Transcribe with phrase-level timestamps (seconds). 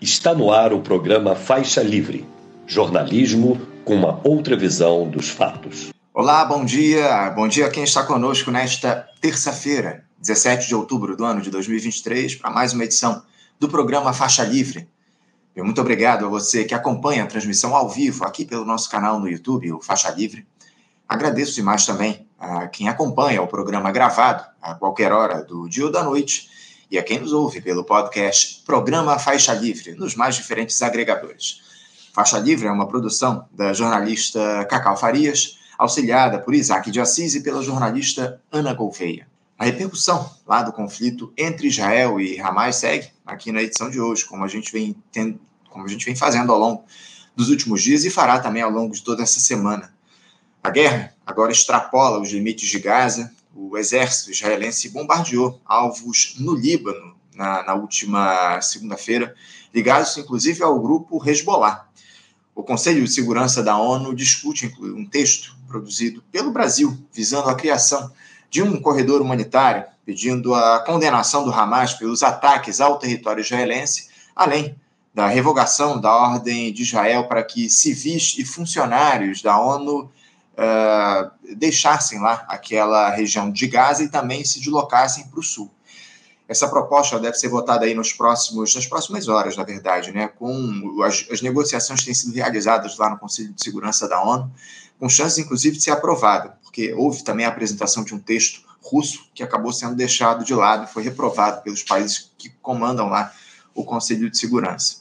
[0.00, 2.24] Está no ar o programa Faixa Livre
[2.68, 5.90] jornalismo com uma outra visão dos fatos.
[6.14, 7.30] Olá, bom dia.
[7.30, 12.36] Bom dia a quem está conosco nesta terça-feira, 17 de outubro do ano de 2023,
[12.36, 13.24] para mais uma edição
[13.58, 14.88] do programa Faixa Livre.
[15.56, 19.28] muito obrigado a você que acompanha a transmissão ao vivo aqui pelo nosso canal no
[19.28, 20.46] YouTube, o Faixa Livre.
[21.08, 25.90] Agradeço demais também a quem acompanha o programa gravado a qualquer hora do dia ou
[25.90, 26.56] da noite
[26.90, 31.60] e a quem nos ouve pelo podcast Programa Faixa Livre, nos mais diferentes agregadores.
[32.14, 37.42] Faixa Livre é uma produção da jornalista Cacau Farias, auxiliada por Isaac de Assis e
[37.42, 39.28] pela jornalista Ana Gouveia.
[39.58, 44.24] A repercussão lá do conflito entre Israel e Hamas segue aqui na edição de hoje,
[44.24, 46.84] como a gente vem, tendo, como a gente vem fazendo ao longo
[47.36, 49.92] dos últimos dias e fará também ao longo de toda essa semana.
[50.62, 57.16] A guerra agora extrapola os limites de Gaza o exército israelense bombardeou alvos no Líbano
[57.34, 59.34] na, na última segunda-feira,
[59.74, 61.88] ligados inclusive ao grupo Hezbollah.
[62.54, 68.12] O Conselho de Segurança da ONU discute um texto produzido pelo Brasil visando a criação
[68.48, 74.74] de um corredor humanitário, pedindo a condenação do Hamas pelos ataques ao território israelense, além
[75.12, 80.10] da revogação da ordem de Israel para que civis e funcionários da ONU
[80.58, 85.70] uh, deixassem lá aquela região de Gaza e também se deslocassem para o sul.
[86.48, 90.28] Essa proposta deve ser votada aí nos próximos, nas próximas horas, na verdade, né?
[90.28, 94.50] Com as, as negociações que têm sido realizadas lá no Conselho de Segurança da ONU,
[94.98, 99.28] com chances, inclusive, de ser aprovada, porque houve também a apresentação de um texto russo
[99.34, 103.32] que acabou sendo deixado de lado e foi reprovado pelos países que comandam lá
[103.74, 104.97] o Conselho de Segurança.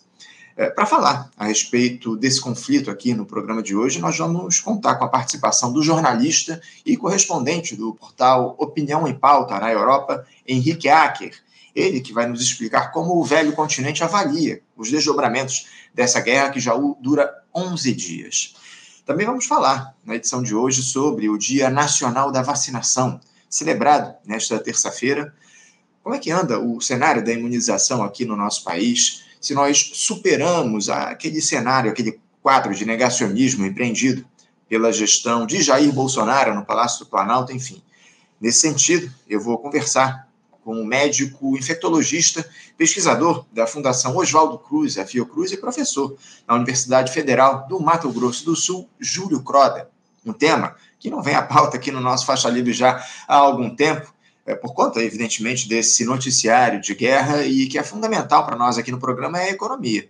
[0.58, 4.96] É, Para falar a respeito desse conflito aqui no programa de hoje, nós vamos contar
[4.96, 10.90] com a participação do jornalista e correspondente do portal Opinião em Pauta na Europa, Henrique
[10.90, 11.32] Acker.
[11.76, 16.60] Ele que vai nos explicar como o velho continente avalia os desdobramentos dessa guerra que
[16.60, 18.56] já dura 11 dias.
[19.06, 24.58] Também vamos falar na edição de hoje sobre o Dia Nacional da Vacinação, celebrado nesta
[24.58, 25.32] terça-feira.
[26.02, 29.27] Como é que anda o cenário da imunização aqui no nosso país?
[29.48, 34.26] Se nós superamos aquele cenário, aquele quadro de negacionismo empreendido
[34.68, 37.82] pela gestão de Jair Bolsonaro no Palácio do Planalto, enfim.
[38.42, 40.28] Nesse sentido, eu vou conversar
[40.66, 42.46] com o um médico infectologista,
[42.78, 48.44] pesquisador da Fundação Oswaldo Cruz, a Fiocruz, e professor na Universidade Federal do Mato Grosso
[48.44, 49.90] do Sul, Júlio Croda.
[50.26, 53.74] Um tema que não vem à pauta aqui no nosso Faixa Livre já há algum
[53.74, 54.14] tempo,
[54.48, 58.92] é, por conta, evidentemente, desse noticiário de guerra e que é fundamental para nós aqui
[58.92, 60.10] no programa é a economia.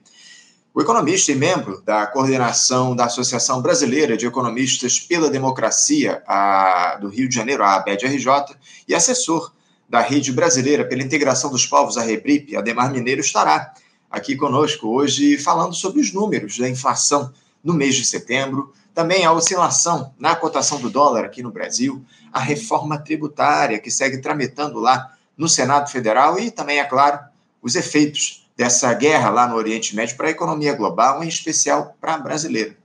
[0.72, 7.10] O economista e membro da coordenação da Associação Brasileira de Economistas pela Democracia a, do
[7.10, 8.56] Rio de Janeiro, a ABED-RJ,
[8.88, 9.52] e assessor
[9.90, 13.74] da Rede Brasileira pela Integração dos Povos, a REBRIP, Ademar Mineiro, estará
[14.12, 17.34] aqui conosco hoje falando sobre os números da inflação
[17.64, 22.04] no mês de setembro, também a oscilação na cotação do dólar aqui no Brasil,
[22.34, 27.20] a reforma tributária que segue tramitando lá no Senado Federal e também, é claro,
[27.62, 32.16] os efeitos dessa guerra lá no Oriente Médio para a economia global, em especial para
[32.16, 32.76] a brasileira.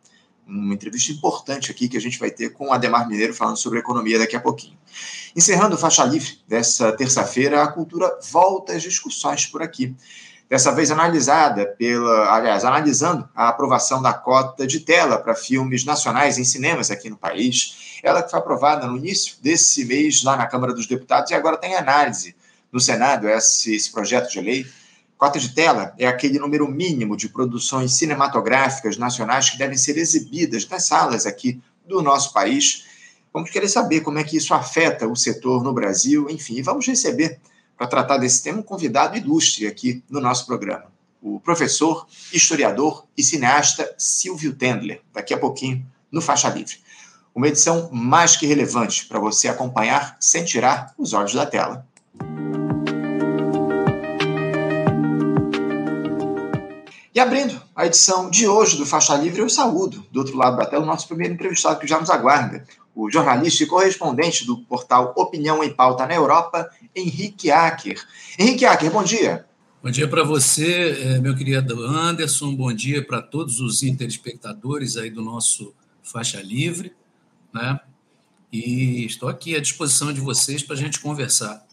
[0.47, 3.79] Uma entrevista importante aqui que a gente vai ter com o Ademar Mineiro falando sobre
[3.79, 4.77] economia daqui a pouquinho.
[5.35, 9.97] Encerrando o Faixa Livre dessa terça-feira, a cultura volta às discussões por aqui
[10.53, 16.37] dessa vez analisada pela, aliás, analisando a aprovação da cota de tela para filmes nacionais
[16.37, 17.99] em cinemas aqui no país.
[18.03, 21.57] Ela que foi aprovada no início desse mês lá na Câmara dos Deputados e agora
[21.57, 22.37] tem análise
[22.71, 24.67] no Senado esse, esse projeto de lei.
[25.17, 30.69] Cota de tela é aquele número mínimo de produções cinematográficas nacionais que devem ser exibidas
[30.69, 32.85] nas salas aqui do nosso país.
[33.33, 37.41] Vamos querer saber como é que isso afeta o setor no Brasil, enfim, vamos receber
[37.83, 40.85] para tratar desse tema um convidado ilustre aqui no nosso programa,
[41.21, 46.77] o professor, historiador e cineasta Silvio Tendler, daqui a pouquinho no Faixa Livre.
[47.35, 51.85] Uma edição mais que relevante para você acompanhar sem tirar os olhos da tela.
[57.13, 60.67] E abrindo a edição de hoje do Faixa Livre, eu saúdo do outro lado da
[60.67, 62.65] tela o nosso primeiro entrevistado que já nos aguarda,
[62.95, 68.01] o jornalista e correspondente do portal Opinião em Pauta na Europa, Henrique Acker.
[68.39, 69.47] Henrique Acker, bom dia.
[69.83, 75.11] Bom dia para você, eh, meu querido Anderson, bom dia para todos os interespectadores aí
[75.11, 76.93] do nosso Faixa Livre,
[77.53, 77.81] né?
[78.53, 81.67] E estou aqui à disposição de vocês para a gente conversar.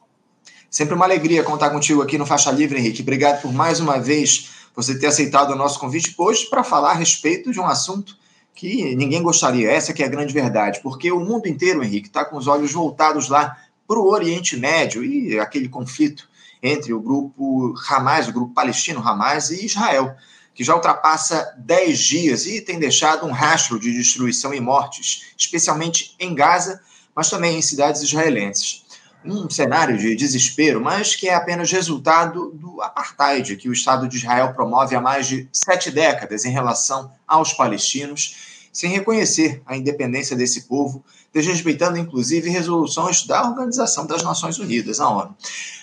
[0.69, 3.01] Sempre uma alegria contar contigo aqui no Faixa Livre, Henrique.
[3.01, 6.95] Obrigado por mais uma vez você ter aceitado o nosso convite hoje para falar a
[6.95, 8.17] respeito de um assunto
[8.53, 9.71] que ninguém gostaria.
[9.71, 12.71] Essa que é a grande verdade, porque o mundo inteiro, Henrique, está com os olhos
[12.71, 13.57] voltados lá
[13.87, 16.29] para o Oriente Médio e aquele conflito
[16.61, 20.15] entre o grupo Hamas, o grupo palestino Hamas e Israel,
[20.53, 26.15] que já ultrapassa 10 dias e tem deixado um rastro de destruição e mortes, especialmente
[26.19, 26.81] em Gaza,
[27.15, 28.83] mas também em cidades israelenses.
[29.23, 34.17] Um cenário de desespero, mas que é apenas resultado do apartheid que o Estado de
[34.17, 38.35] Israel promove há mais de sete décadas em relação aos palestinos
[38.71, 45.09] sem reconhecer a independência desse povo, desrespeitando inclusive resoluções da Organização das Nações Unidas, a
[45.09, 45.35] ONU.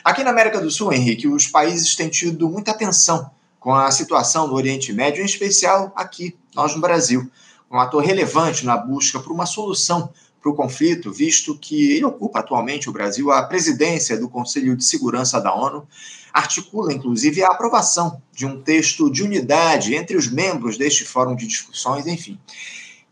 [0.02, 3.30] Aqui na América do Sul, Henrique, os países têm tido muita atenção
[3.60, 7.30] com a situação no Oriente Médio, em especial aqui, nós no Brasil,
[7.70, 10.08] um ator relevante na busca por uma solução
[10.46, 14.84] para o conflito, visto que ele ocupa atualmente o Brasil a presidência do Conselho de
[14.84, 15.86] Segurança da ONU,
[16.32, 21.46] articula inclusive a aprovação de um texto de unidade entre os membros deste fórum de
[21.46, 22.38] discussões, enfim.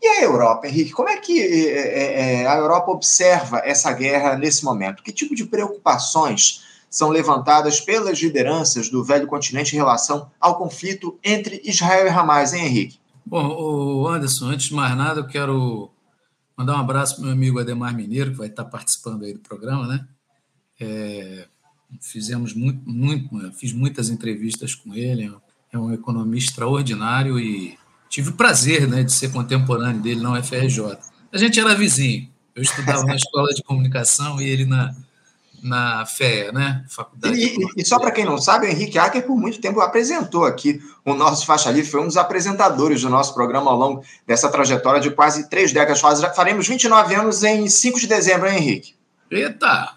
[0.01, 4.63] E a Europa, Henrique, como é que é, é, a Europa observa essa guerra nesse
[4.63, 5.03] momento?
[5.03, 11.19] Que tipo de preocupações são levantadas pelas lideranças do velho continente em relação ao conflito
[11.21, 12.99] entre Israel e Hamas, hein, Henrique?
[13.25, 15.89] Bom, Anderson, antes de mais nada, eu quero
[16.57, 19.87] mandar um abraço para meu amigo Ademar Mineiro, que vai estar participando aí do programa,
[19.87, 20.07] né?
[20.79, 21.47] É,
[22.01, 25.33] fizemos muito, muito, fiz muitas entrevistas com ele,
[25.71, 27.77] é um economista extraordinário e
[28.09, 30.97] tive o prazer né, de ser contemporâneo dele na UFRJ.
[31.31, 32.29] A gente era vizinho.
[32.55, 34.95] Eu estudava na escola de comunicação e ele na,
[35.61, 36.85] na FEA, né?
[36.87, 37.37] Faculdade.
[37.37, 40.45] E, e, e só para quem não sabe, o Henrique Acker, por muito tempo, apresentou
[40.45, 44.49] aqui o nosso Faixa Livre, foi um dos apresentadores do nosso programa ao longo dessa
[44.49, 46.01] trajetória de quase três décadas.
[46.35, 48.95] Faremos 29 anos em 5 de dezembro, hein, Henrique?
[49.29, 49.95] Eita!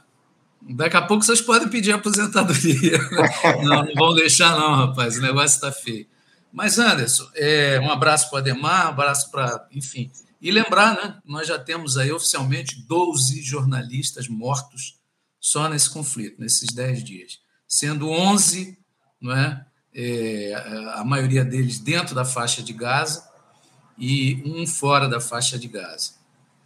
[0.61, 2.99] Daqui a pouco vocês podem pedir aposentadoria.
[3.63, 5.17] não, não vão deixar, não, rapaz.
[5.17, 6.07] O negócio está feio.
[6.53, 9.67] Mas, Anderson, é, um abraço para o Ademar, um abraço para.
[9.73, 10.11] Enfim.
[10.41, 11.15] E lembrar, né?
[11.25, 14.98] Nós já temos aí oficialmente 12 jornalistas mortos
[15.41, 17.39] só nesse conflito, nesses 10 dias.
[17.67, 18.79] Sendo 11,
[19.21, 19.67] não é?
[19.95, 20.55] é
[20.95, 23.29] a maioria deles dentro da faixa de Gaza
[23.97, 26.13] e um fora da faixa de Gaza.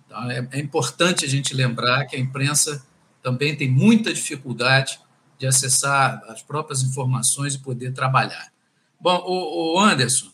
[0.06, 2.84] Então, é, é importante a gente lembrar que a imprensa
[3.22, 5.00] também tem muita dificuldade
[5.38, 8.52] de acessar as próprias informações e poder trabalhar.
[9.00, 10.30] Bom, o, Anderson,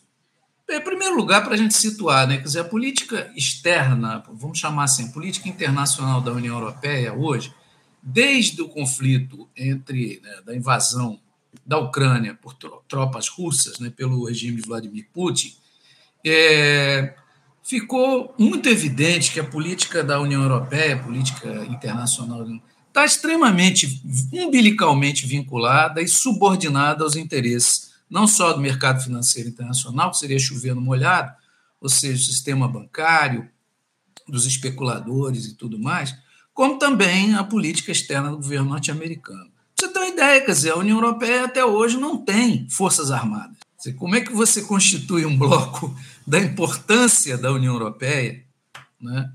[0.69, 4.83] em primeiro lugar, para a gente situar, né, quer dizer, a política externa, vamos chamar
[4.83, 7.51] assim, a política internacional da União Europeia hoje,
[8.01, 11.19] desde o conflito entre né, da invasão
[11.65, 12.55] da Ucrânia por
[12.87, 15.55] tropas russas, né, pelo regime de Vladimir Putin,
[16.25, 17.15] é,
[17.63, 22.45] ficou muito evidente que a política da União Europeia, a política internacional,
[22.87, 24.01] está extremamente
[24.33, 30.73] umbilicalmente vinculada e subordinada aos interesses não só do mercado financeiro internacional, que seria chover
[30.73, 31.31] no molhado,
[31.79, 33.47] ou seja, o sistema bancário,
[34.27, 36.15] dos especuladores e tudo mais,
[36.59, 39.49] como também a política externa do governo norte-americano.
[39.79, 43.55] Você tem uma ideia, quer dizer, a União Europeia até hoje não tem forças armadas.
[43.97, 45.97] Como é que você constitui um bloco
[46.27, 48.43] da importância da União Europeia
[48.99, 49.31] né,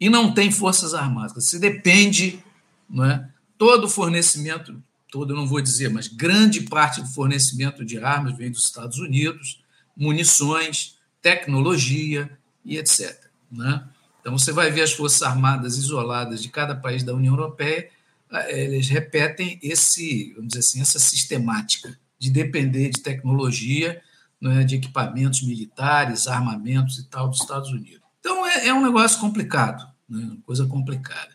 [0.00, 1.34] e não tem forças armadas?
[1.34, 2.42] Você depende,
[2.88, 3.28] né,
[3.58, 4.74] todo o fornecimento
[5.12, 8.98] todo eu não vou dizer, mas grande parte do fornecimento de armas vem dos Estados
[8.98, 9.62] Unidos,
[9.94, 13.20] munições, tecnologia e etc.
[13.52, 13.84] Né?
[14.24, 17.90] Então, você vai ver as Forças Armadas isoladas de cada país da União Europeia,
[18.32, 24.00] eh, eles repetem esse, vamos dizer assim, essa sistemática de depender de tecnologia,
[24.40, 28.00] né, de equipamentos militares, armamentos e tal dos Estados Unidos.
[28.18, 31.28] Então, é, é um negócio complicado, né, coisa complicada.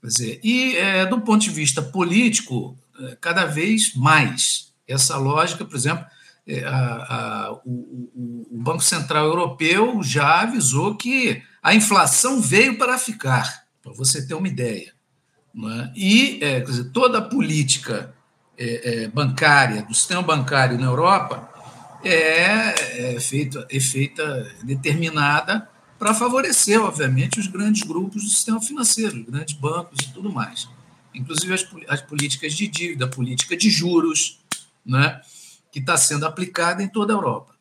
[0.00, 4.72] Quer dizer, e é, do ponto de vista político, é, cada vez mais.
[4.88, 6.04] Essa lógica, por exemplo,
[6.46, 12.98] é, a, a, o, o, Banco Central Europeu já avisou que a inflação veio para
[12.98, 14.92] ficar, para você ter uma ideia.
[15.56, 15.92] É?
[15.96, 18.14] E é, dizer, toda a política
[18.56, 21.50] é, é, bancária, do sistema bancário na Europa,
[22.04, 25.68] é, é, feita, é feita determinada
[25.98, 30.68] para favorecer, obviamente, os grandes grupos do sistema financeiro, os grandes bancos e tudo mais
[31.14, 34.40] inclusive as, as políticas de dívida, a política de juros,
[34.84, 35.20] né,
[35.70, 37.53] que está sendo aplicada em toda a Europa.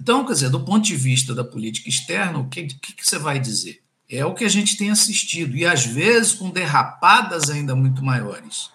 [0.00, 3.18] Então, quer dizer, do ponto de vista da política externa, o que, que, que você
[3.18, 3.82] vai dizer?
[4.08, 8.70] É o que a gente tem assistido, e às vezes com derrapadas ainda muito maiores.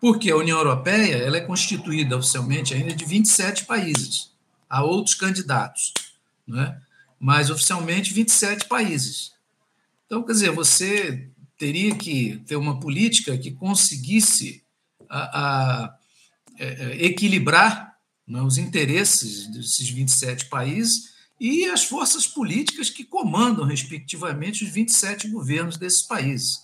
[0.00, 4.32] Porque a União Europeia ela é constituída oficialmente ainda de 27 países.
[4.68, 5.92] Há outros candidatos,
[6.46, 6.76] né?
[7.20, 9.32] mas oficialmente 27 países.
[10.06, 14.62] Então, quer dizer, você teria que ter uma política que conseguisse
[15.08, 15.96] a, a, a
[16.58, 17.93] é, é, equilibrar
[18.26, 25.28] né, os interesses desses 27 países e as forças políticas que comandam, respectivamente, os 27
[25.28, 26.62] governos desses países,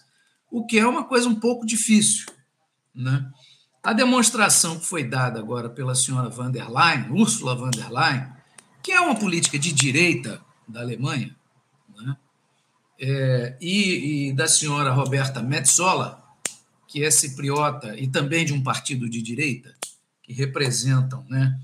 [0.50, 2.26] o que é uma coisa um pouco difícil.
[2.94, 3.30] Né?
[3.82, 8.26] A demonstração que foi dada agora pela senhora van der Leyen, Ursula von der Leyen,
[8.82, 11.36] que é uma política de direita da Alemanha,
[11.96, 12.16] né?
[13.00, 16.22] é, e, e, da senhora Roberta Metsola,
[16.86, 19.74] que é cipriota e também de um partido de direita,
[20.30, 21.58] que representam né,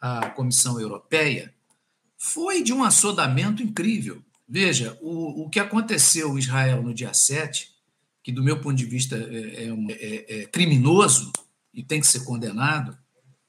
[0.00, 1.52] a Comissão Europeia,
[2.16, 4.22] foi de um assodamento incrível.
[4.48, 7.70] Veja, o, o que aconteceu em Israel no dia 7,
[8.22, 11.30] que do meu ponto de vista é, é, é, é criminoso
[11.74, 12.96] e tem que ser condenado,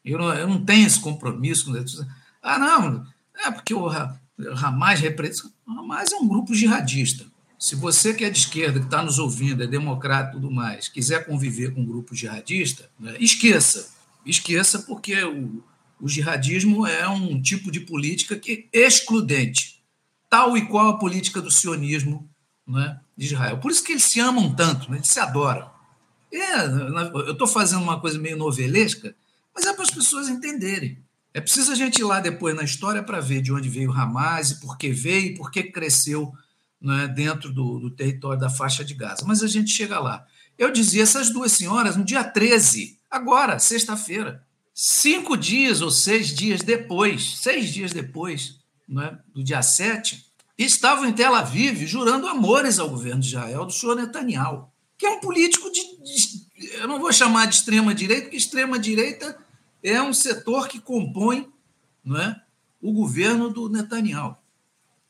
[0.04, 2.06] eu não, eu não tenho esse compromisso com.
[2.42, 3.08] Ah, não,
[3.38, 5.50] é porque o Hamas representa.
[5.66, 7.26] Hamas é um grupo jihadista.
[7.58, 10.90] Se você que é de esquerda, que está nos ouvindo, é democrata e tudo mais,
[10.90, 13.96] quiser conviver com um grupo jihadista, né, esqueça.
[14.28, 15.64] Esqueça, porque o,
[16.00, 19.84] o jihadismo é um tipo de política que é excludente,
[20.30, 22.30] tal e qual a política do sionismo
[22.68, 23.58] né, de Israel.
[23.60, 25.70] Por isso que eles se amam tanto, né, eles se adoram.
[26.32, 26.66] É,
[27.26, 29.16] eu estou fazendo uma coisa meio novelesca,
[29.56, 30.98] mas é para as pessoas entenderem.
[31.34, 34.52] É preciso a gente ir lá depois na história para ver de onde veio Hamas
[34.52, 36.34] e por que veio e por que cresceu
[36.82, 39.24] né, dentro do, do território da faixa de Gaza.
[39.26, 40.26] Mas a gente chega lá.
[40.58, 46.62] Eu dizia, essas duas senhoras, no dia 13, agora, sexta-feira, cinco dias ou seis dias
[46.62, 50.26] depois, seis dias depois né, do dia 7,
[50.58, 55.10] estavam em Tel Aviv jurando amores ao governo de Israel do senhor Netanyahu, que é
[55.10, 56.48] um político de, de
[56.80, 59.38] eu não vou chamar de extrema-direita, porque extrema-direita
[59.84, 61.48] é um setor que compõe
[62.04, 62.42] não é,
[62.82, 64.36] o governo do Netanyahu.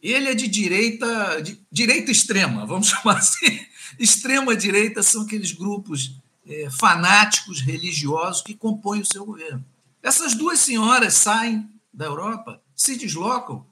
[0.02, 3.60] Ele é de direita, de direita extrema, vamos chamar assim.
[4.00, 6.16] Extrema direita são aqueles grupos
[6.48, 9.66] é, fanáticos religiosos que compõem o seu governo.
[10.02, 13.66] Essas duas senhoras saem da Europa, se deslocam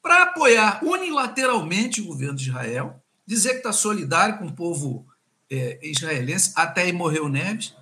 [0.00, 5.06] para apoiar unilateralmente o governo de Israel, dizer que está solidário com o povo
[5.50, 7.74] é, israelense, até aí morreu Neves,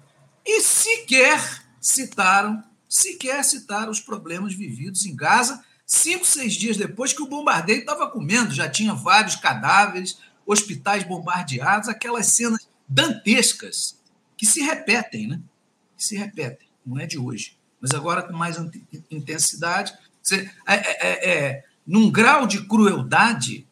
[0.45, 7.23] e sequer citaram, sequer citaram os problemas vividos em Gaza cinco, seis dias depois que
[7.23, 14.00] o bombardeio estava comendo, já tinha vários cadáveres, hospitais bombardeados, aquelas cenas dantescas
[14.41, 15.39] que se repetem, né?
[15.99, 18.57] Que se repetem, não é de hoje, mas agora com mais
[19.11, 19.93] intensidade,
[20.33, 23.67] é, é, é, é, num grau de crueldade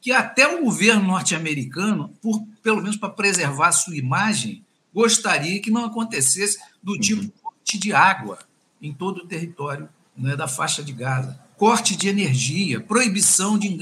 [0.00, 5.70] que até o governo norte-americano, por pelo menos para preservar a sua imagem, gostaria que
[5.70, 7.00] não acontecesse do uhum.
[7.00, 8.38] tipo corte de água
[8.80, 13.76] em todo o território né, da faixa de Gaza corte de energia, proibição de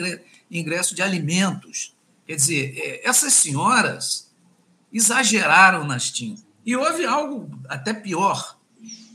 [0.50, 1.94] ingresso de alimentos.
[2.26, 4.25] Quer dizer, é, essas senhoras
[4.92, 6.44] exageraram nas tintas.
[6.64, 8.58] E houve algo até pior.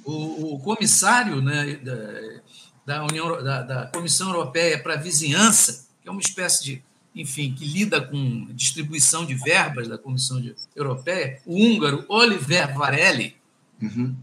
[0.05, 2.41] O, o comissário né, da,
[2.85, 6.83] da, União, da, da Comissão Europeia para a Vizinhança, que é uma espécie de,
[7.15, 10.41] enfim, que lida com distribuição de verbas da Comissão
[10.75, 13.35] Europeia, o húngaro Oliver Varelli,
[13.81, 14.15] uhum.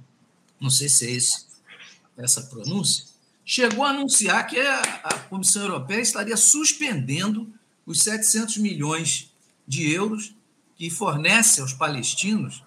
[0.61, 1.47] não sei se é esse,
[2.17, 3.05] essa pronúncia,
[3.45, 7.53] chegou a anunciar que a Comissão Europeia estaria suspendendo
[7.87, 9.33] os 700 milhões
[9.67, 10.35] de euros
[10.79, 12.63] que fornece aos palestinos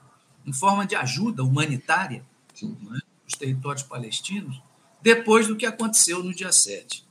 [0.45, 2.25] em forma de ajuda humanitária
[2.61, 4.61] né, os territórios palestinos,
[5.01, 7.05] depois do que aconteceu no dia 7.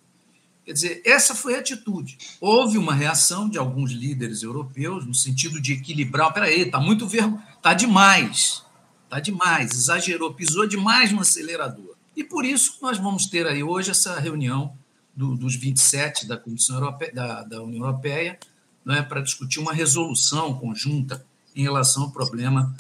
[0.65, 2.19] Quer dizer, essa foi a atitude.
[2.41, 6.33] Houve uma reação de alguns líderes europeus no sentido de equilibrar.
[6.33, 8.63] Peraí, está muito verbo, está demais,
[9.05, 11.97] está demais, exagerou, pisou demais no acelerador.
[12.15, 14.77] E por isso nós vamos ter aí hoje essa reunião
[15.17, 18.39] do, dos 27 da Comissão Europeia, da, da União Europeia,
[18.85, 22.75] não é, para discutir uma resolução conjunta em relação ao problema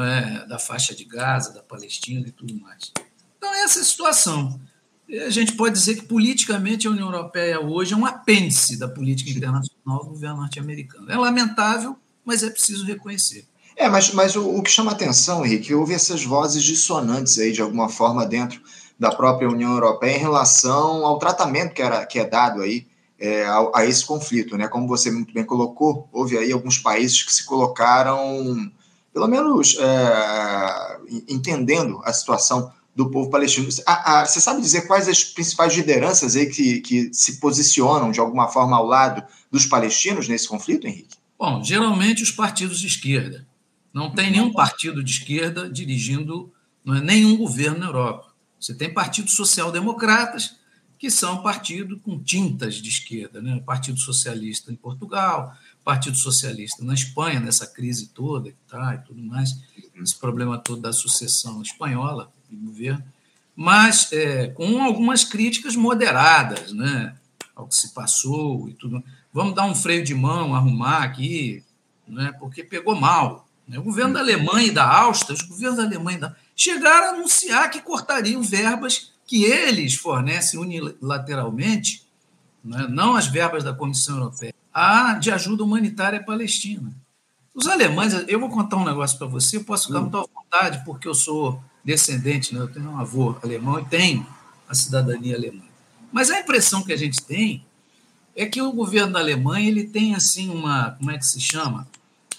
[0.00, 2.92] é, da faixa de Gaza, da Palestina e tudo mais.
[3.38, 4.60] Então, essa é a situação.
[5.08, 8.88] E a gente pode dizer que politicamente a União Europeia hoje é um apêndice da
[8.88, 11.10] política internacional do governo norte-americano.
[11.10, 13.46] É lamentável, mas é preciso reconhecer.
[13.76, 17.62] É, mas, mas o, o que chama atenção, Henrique, houve essas vozes dissonantes aí, de
[17.62, 18.60] alguma forma, dentro
[18.98, 22.86] da própria União Europeia em relação ao tratamento que, era, que é dado aí
[23.18, 24.68] é, a, a, esse conflito, né?
[24.68, 28.70] Como você muito bem colocou, houve aí alguns países que se colocaram,
[29.12, 33.68] pelo menos é, entendendo a situação do povo palestino.
[33.86, 38.20] A, a, você sabe dizer quais as principais lideranças aí que, que se posicionam de
[38.20, 41.16] alguma forma ao lado dos palestinos nesse conflito, Henrique?
[41.38, 43.46] Bom, geralmente os partidos de esquerda.
[43.92, 46.52] Não tem nenhum partido de esquerda dirigindo
[46.84, 48.32] não é, nenhum governo na Europa.
[48.58, 50.55] Você tem partidos social-democratas,
[50.98, 53.60] que são partido com tintas de esquerda, né?
[53.64, 59.56] Partido Socialista em Portugal, Partido Socialista na Espanha, nessa crise toda tá, e tudo mais,
[59.94, 63.04] esse problema todo da sucessão espanhola de governo,
[63.54, 67.14] mas é, com algumas críticas moderadas né,
[67.54, 69.02] ao que se passou e tudo.
[69.32, 71.62] Vamos dar um freio de mão, arrumar aqui,
[72.06, 73.46] né, porque pegou mal.
[73.68, 73.78] Né?
[73.78, 77.10] O governo da Alemanha e da Áustria, os governos da Alemanha e da chegaram a
[77.10, 82.06] anunciar que cortariam verbas que eles fornecem unilateralmente,
[82.64, 86.94] né, não as verbas da Comissão Europeia, a, de ajuda humanitária palestina.
[87.54, 91.08] Os alemães, eu vou contar um negócio para você, posso ficar muito à vontade, porque
[91.08, 94.26] eu sou descendente, né, eu tenho um avô alemão e tenho
[94.68, 95.62] a cidadania alemã.
[96.12, 97.64] Mas a impressão que a gente tem
[98.34, 101.88] é que o governo da Alemanha ele tem assim uma, como é que se chama,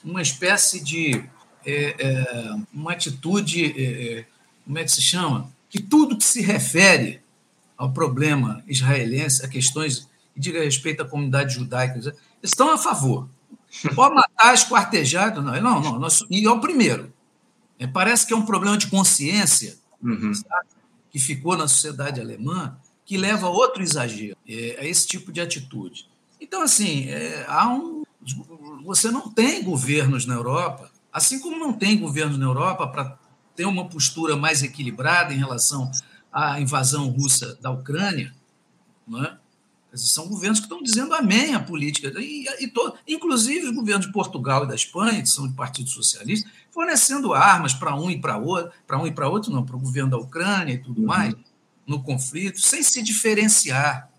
[0.03, 1.23] uma espécie de
[1.65, 4.25] é, é, uma atitude, é, é
[4.65, 7.21] como é que se chama, que tudo que se refere
[7.77, 13.29] ao problema israelense, a questões que diga respeito à comunidade judaica, estão a favor.
[13.93, 17.13] Pode matar, esquartejar, não, não, não, nós, e é o primeiro.
[17.77, 20.31] É, parece que é um problema de consciência uhum.
[21.11, 25.39] que ficou na sociedade alemã, que leva a outro exagero, é, a esse tipo de
[25.39, 26.07] atitude.
[26.41, 28.03] Então, assim, é, há um,
[28.83, 33.17] você não tem governos na Europa, assim como não tem governos na Europa para
[33.57, 35.91] ter uma postura mais equilibrada em relação
[36.31, 38.33] à invasão russa da Ucrânia,
[39.05, 39.35] não é?
[39.93, 42.13] São governos que estão dizendo amém à política.
[42.19, 45.89] E, e to, inclusive os governos de Portugal e da Espanha, que são de Partido
[45.89, 49.75] Socialista, fornecendo armas para um e para outro, para um e para outro, não, para
[49.75, 51.07] o governo da Ucrânia e tudo uhum.
[51.07, 51.33] mais
[51.87, 54.11] no conflito, sem se diferenciar.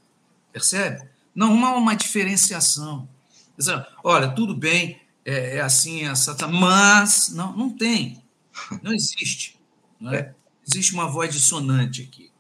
[0.52, 1.07] Percebe?
[1.33, 3.09] Não há uma diferenciação.
[3.57, 8.21] Dizer, olha, tudo bem, é, é assim, é essa, mas não, não tem.
[8.83, 9.59] Não existe.
[10.00, 10.33] Não é?
[10.67, 12.31] Existe uma voz dissonante aqui.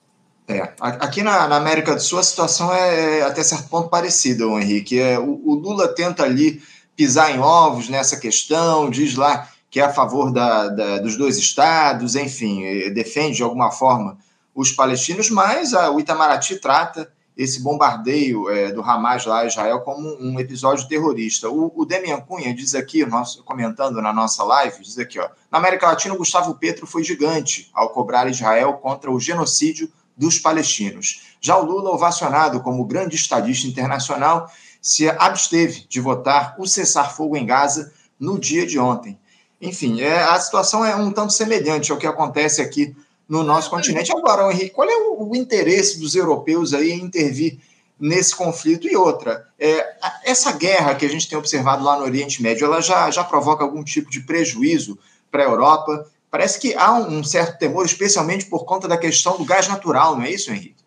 [0.46, 4.44] É, aqui na, na, América do Sul a situação é, é até certo ponto parecida,
[4.44, 4.98] Henrique.
[4.98, 6.62] É, o, o, Lula tenta ali
[6.96, 11.36] pisar em ovos nessa questão, diz lá que é a favor da, da, dos dois
[11.36, 12.62] estados, enfim,
[12.94, 14.16] defende de alguma forma
[14.54, 19.80] os palestinos, mas a, o Itamaraty trata esse bombardeio é, do Hamas lá em Israel
[19.82, 21.48] como um episódio terrorista.
[21.48, 25.58] O, o Demian Cunha diz aqui, nosso, comentando na nossa live, diz aqui, ó, na
[25.58, 31.28] América Latina, o Gustavo Petro foi gigante ao cobrar Israel contra o genocídio dos palestinos.
[31.40, 34.50] Já o Lula, ovacionado como grande estadista internacional,
[34.82, 39.16] se absteve de votar o cessar-fogo em Gaza no dia de ontem.
[39.60, 42.96] Enfim, é, a situação é um tanto semelhante ao que acontece aqui
[43.28, 44.10] no nosso continente.
[44.10, 47.58] Agora, Henrique, qual é o, o interesse dos europeus aí em intervir
[48.00, 48.88] nesse conflito?
[48.88, 52.80] E outra, é, essa guerra que a gente tem observado lá no Oriente Médio, ela
[52.80, 54.98] já, já provoca algum tipo de prejuízo
[55.30, 56.06] para a Europa?
[56.30, 60.22] Parece que há um certo temor, especialmente por conta da questão do gás natural, não
[60.22, 60.78] é isso, Henrique?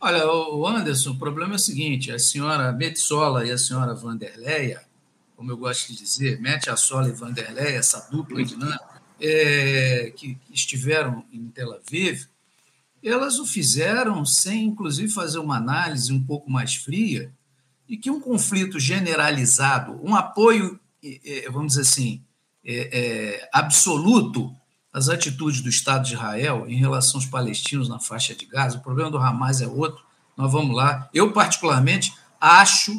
[0.00, 4.82] Olha, o Anderson, o problema é o seguinte: a senhora Metsola e a senhora Vanderleia,
[5.36, 10.38] como eu gosto de dizer, Mete a Sola e Vanderleia, essa dupla dinâmica, é, que
[10.50, 12.26] estiveram em Tel Aviv,
[13.02, 17.32] elas o fizeram sem, inclusive, fazer uma análise um pouco mais fria
[17.88, 20.78] de que um conflito generalizado, um apoio,
[21.50, 22.22] vamos dizer assim,
[22.64, 24.54] é, é, absoluto
[24.92, 28.82] às atitudes do Estado de Israel em relação aos palestinos na faixa de Gaza, o
[28.82, 30.04] problema do Hamas é outro,
[30.36, 31.08] nós vamos lá.
[31.14, 32.92] Eu, particularmente, acho,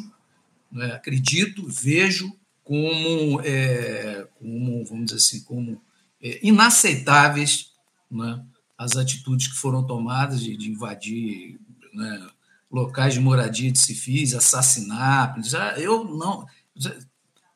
[0.72, 2.32] né, acredito, vejo
[2.64, 5.78] como, é, como, vamos dizer assim, como é,
[6.20, 7.70] inaceitáveis
[8.10, 8.44] né,
[8.76, 11.58] as atitudes que foram tomadas de, de invadir
[11.92, 12.28] né,
[12.70, 15.36] locais de moradia de civis, assassinar.
[15.76, 16.46] Eu não.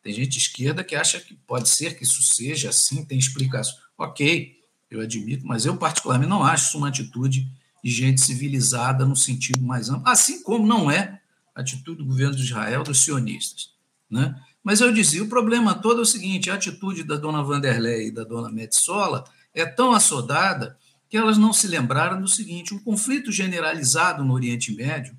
[0.03, 3.74] Tem gente esquerda que acha que pode ser que isso seja assim, tem explicação.
[3.96, 4.59] Ok,
[4.90, 7.48] eu admito, mas eu particularmente não acho isso uma atitude
[7.83, 11.20] de gente civilizada no sentido mais amplo, assim como não é
[11.55, 13.70] a atitude do governo de Israel, dos sionistas.
[14.11, 14.35] Né?
[14.64, 18.11] Mas eu dizia, o problema todo é o seguinte, a atitude da dona Vanderlei e
[18.11, 19.24] da dona Metsola
[19.55, 20.77] é tão assodada
[21.09, 25.16] que elas não se lembraram do seguinte, um conflito generalizado no Oriente Médio,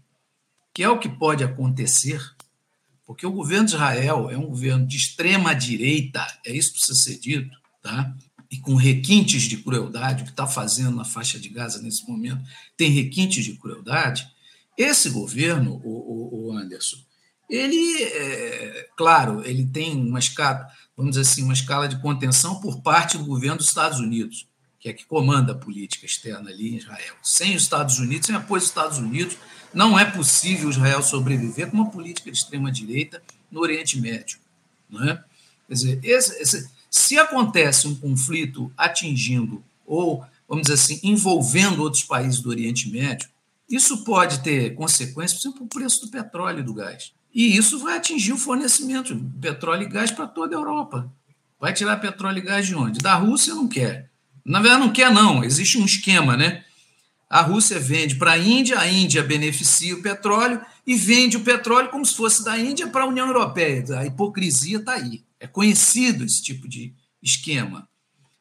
[0.73, 2.19] que é o que pode acontecer,
[3.05, 6.99] porque o governo de Israel é um governo de extrema direita, é isso que precisa
[6.99, 8.13] ser dito, tá?
[8.49, 12.41] e com requintes de crueldade, o que está fazendo na faixa de Gaza nesse momento
[12.77, 14.27] tem requintes de crueldade,
[14.77, 16.97] esse governo, o, o, o Anderson,
[17.49, 22.81] ele, é, claro, ele tem uma escala, vamos dizer assim, uma escala de contenção por
[22.81, 24.47] parte do governo dos Estados Unidos,
[24.79, 27.15] que é que comanda a política externa ali em Israel.
[27.21, 29.37] Sem os Estados Unidos, sem apoio dos Estados Unidos,
[29.73, 34.39] não é possível Israel sobreviver com uma política de extrema direita no Oriente Médio,
[34.89, 35.23] não é?
[35.67, 42.03] Quer dizer, esse, esse, se acontece um conflito atingindo ou, vamos dizer assim, envolvendo outros
[42.03, 43.29] países do Oriente Médio,
[43.69, 47.11] isso pode ter consequências, por exemplo, o preço do petróleo e do gás.
[47.35, 51.13] E isso vai atingir o fornecimento de petróleo e gás para toda a Europa.
[51.59, 52.99] Vai tirar petróleo e gás de onde?
[52.99, 54.09] Da Rússia não quer.
[54.45, 55.43] Na verdade, não quer, não.
[55.43, 56.63] Existe um esquema, né?
[57.29, 61.89] A Rússia vende para a Índia, a Índia beneficia o petróleo e vende o petróleo
[61.89, 63.83] como se fosse da Índia para a União Europeia.
[63.99, 65.21] A hipocrisia está aí.
[65.37, 67.89] É conhecido esse tipo de esquema.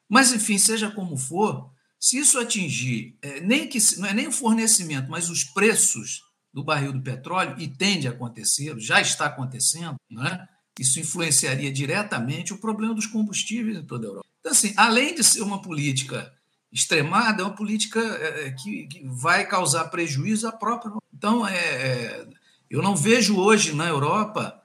[0.08, 4.32] Mas, enfim, seja como for, Se isso atingir, é, nem que não é nem o
[4.32, 6.23] fornecimento, mas os preços
[6.54, 10.48] do barril do petróleo, e tende a acontecer, já está acontecendo, né?
[10.78, 14.26] isso influenciaria diretamente o problema dos combustíveis em toda a Europa.
[14.38, 16.32] Então, assim, além de ser uma política
[16.72, 20.92] extremada, é uma política é, é que, vai causar prejuízo à própria.
[21.12, 22.26] Então, é, é
[22.70, 24.60] eu não vejo hoje na Europa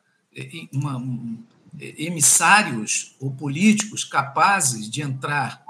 [0.73, 1.43] uma, um,
[1.79, 5.63] emissários ou políticos capazes de entrar,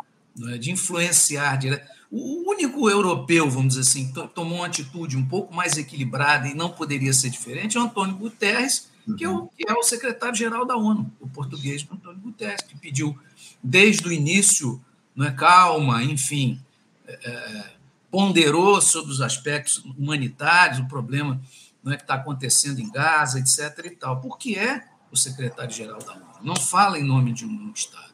[0.60, 5.54] de influenciar diretamente o único europeu, vamos dizer assim, que tomou uma atitude um pouco
[5.54, 9.50] mais equilibrada e não poderia ser diferente é o Antônio Guterres, que é o, uhum.
[9.68, 13.18] é o secretário-geral da ONU, o português Antônio Guterres, que pediu
[13.64, 14.82] desde o início
[15.16, 16.60] não é, calma, enfim,
[17.06, 17.72] é, é,
[18.10, 21.42] ponderou sobre os aspectos humanitários, o problema
[21.84, 23.86] não é, que está acontecendo em Gaza, etc.
[23.86, 28.14] e tal, porque é o secretário-geral da ONU, não fala em nome de um Estado.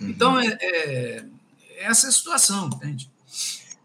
[0.00, 0.08] Uhum.
[0.08, 1.24] Então, é, é,
[1.78, 3.10] essa é a situação, entende?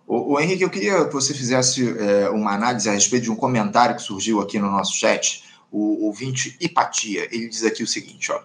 [0.06, 3.36] O, o, Henrique, eu queria que você fizesse é, uma análise a respeito de um
[3.36, 7.28] comentário que surgiu aqui no nosso chat, o ouvinte Hipatia.
[7.32, 8.40] Ele diz aqui o seguinte: ó,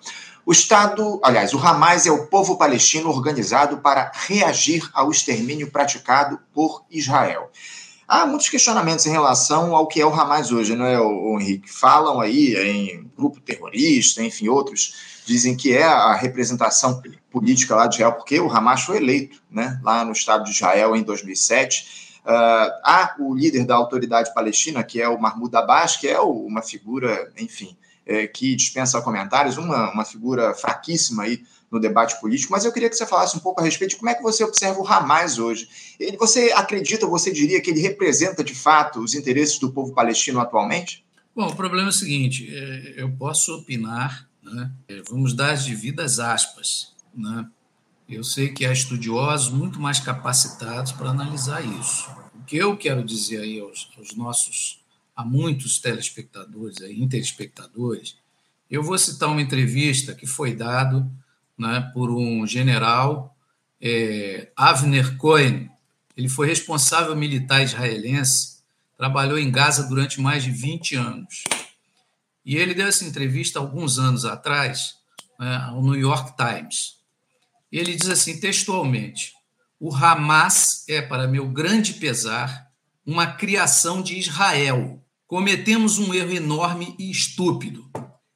[0.44, 6.40] o Estado, aliás, o Hamas é o povo palestino organizado para reagir ao extermínio praticado
[6.52, 7.48] por Israel.
[8.08, 11.70] Há muitos questionamentos em relação ao que é o Hamas hoje, não é, o, Henrique?
[11.72, 17.96] Falam aí em grupo terrorista, enfim, outros dizem que é a representação política lá de
[17.96, 22.02] Israel, porque o Hamas foi eleito né, lá no Estado de Israel em 2007.
[22.24, 26.20] Uh, ah, há o líder da autoridade palestina, que é o Mahmoud Abbas, que é
[26.20, 32.52] uma figura, enfim, é, que dispensa comentários, uma, uma figura fraquíssima aí no debate político,
[32.52, 34.44] mas eu queria que você falasse um pouco a respeito de como é que você
[34.44, 35.66] observa o Hamas hoje.
[35.98, 40.38] Ele, você acredita, você diria que ele representa de fato os interesses do povo palestino
[40.38, 41.02] atualmente?
[41.34, 44.70] Bom, o problema é o seguinte: é, eu posso opinar, né?
[44.88, 46.92] É, vamos dar as devidas aspas.
[47.14, 47.48] Né?
[48.08, 52.10] Eu sei que há estudiosos muito mais capacitados para analisar isso.
[52.34, 54.80] O que eu quero dizer aí aos, aos nossos,
[55.14, 58.16] a muitos telespectadores, aí, interespectadores,
[58.70, 61.06] eu vou citar uma entrevista que foi dada
[61.58, 63.36] né, por um general,
[63.80, 65.70] é, Avner Cohen.
[66.16, 68.62] Ele foi responsável militar israelense,
[68.96, 71.44] trabalhou em Gaza durante mais de 20 anos.
[72.44, 74.94] E ele deu essa entrevista alguns anos atrás
[75.38, 76.96] né, ao New York Times.
[77.70, 79.32] Ele diz assim, textualmente:
[79.78, 82.68] O Hamas é, para meu grande pesar,
[83.06, 85.02] uma criação de Israel.
[85.26, 87.90] Cometemos um erro enorme e estúpido.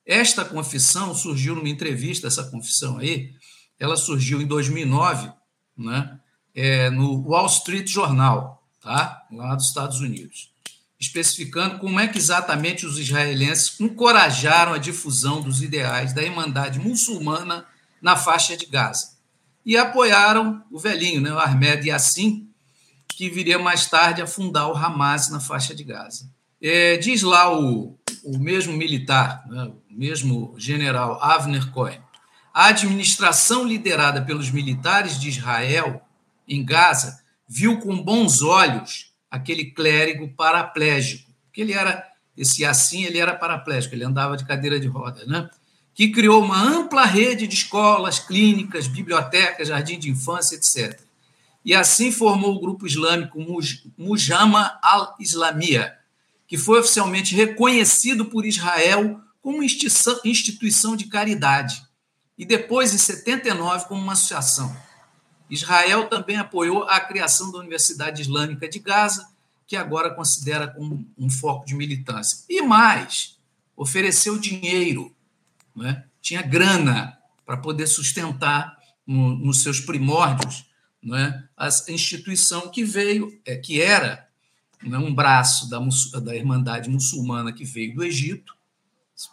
[0.07, 3.33] Esta confissão surgiu numa entrevista, essa confissão aí,
[3.79, 5.31] ela surgiu em 2009,
[5.77, 6.19] né,
[6.55, 9.27] é, no Wall Street Journal, tá?
[9.31, 10.51] lá dos Estados Unidos,
[10.99, 17.67] especificando como é que exatamente os israelenses encorajaram a difusão dos ideais da Irmandade muçulmana
[18.01, 19.17] na faixa de Gaza.
[19.65, 22.49] E apoiaram o velhinho, né, o Ahmed Yassin,
[23.09, 26.31] que viria mais tarde a fundar o Hamas na faixa de Gaza.
[26.61, 32.01] É, diz lá o, o mesmo militar, né, mesmo general Avner Cohen,
[32.55, 36.01] a administração liderada pelos militares de Israel
[36.49, 42.05] em Gaza viu com bons olhos aquele clérigo paraplégico, que ele era
[42.37, 45.49] esse assim, ele era paraplégico, ele andava de cadeira de rodas, né?
[45.95, 51.01] Que criou uma ampla rede de escolas, clínicas, bibliotecas, jardim de infância, etc.
[51.65, 53.39] E assim formou o grupo islâmico
[53.97, 55.97] Mujama al-Islamia,
[56.47, 61.87] que foi oficialmente reconhecido por Israel como instituição de caridade
[62.39, 64.77] e depois, em 79, como uma associação.
[65.49, 69.29] Israel também apoiou a criação da Universidade Islâmica de Gaza,
[69.67, 72.45] que agora considera como um foco de militância.
[72.49, 73.39] E mais,
[73.77, 75.15] ofereceu dinheiro,
[75.75, 76.05] né?
[76.21, 80.67] tinha grana para poder sustentar no, nos seus primórdios
[81.03, 81.45] né?
[81.57, 84.29] a instituição que veio, é, que era
[84.83, 85.79] né, um braço da,
[86.21, 88.57] da Irmandade Muçulmana que veio do Egito,